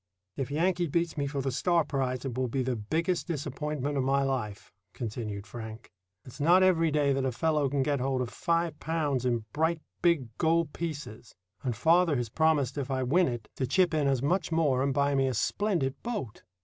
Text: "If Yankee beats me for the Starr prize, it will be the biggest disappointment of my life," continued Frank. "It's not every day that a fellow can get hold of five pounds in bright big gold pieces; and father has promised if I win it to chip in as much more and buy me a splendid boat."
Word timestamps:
"If 0.35 0.49
Yankee 0.49 0.87
beats 0.87 1.15
me 1.15 1.27
for 1.27 1.41
the 1.41 1.51
Starr 1.51 1.83
prize, 1.83 2.25
it 2.25 2.35
will 2.35 2.47
be 2.47 2.63
the 2.63 2.75
biggest 2.75 3.27
disappointment 3.27 3.97
of 3.99 4.03
my 4.03 4.23
life," 4.23 4.73
continued 4.95 5.45
Frank. 5.45 5.91
"It's 6.25 6.39
not 6.39 6.63
every 6.63 6.89
day 6.89 7.13
that 7.13 7.23
a 7.23 7.31
fellow 7.31 7.69
can 7.69 7.83
get 7.83 7.99
hold 7.99 8.21
of 8.23 8.31
five 8.31 8.79
pounds 8.79 9.25
in 9.25 9.45
bright 9.53 9.79
big 10.01 10.35
gold 10.39 10.73
pieces; 10.73 11.35
and 11.61 11.75
father 11.75 12.15
has 12.15 12.29
promised 12.29 12.79
if 12.79 12.89
I 12.89 13.03
win 13.03 13.27
it 13.27 13.47
to 13.57 13.67
chip 13.67 13.93
in 13.93 14.07
as 14.07 14.23
much 14.23 14.51
more 14.51 14.81
and 14.81 14.91
buy 14.91 15.13
me 15.13 15.27
a 15.27 15.35
splendid 15.35 16.01
boat." 16.01 16.41